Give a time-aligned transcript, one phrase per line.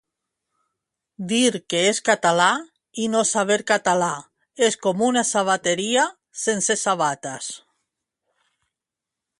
[1.31, 2.47] Dir que és català
[3.03, 4.09] i no saber català
[4.69, 6.09] és com una sabateria
[6.47, 7.53] sense sabates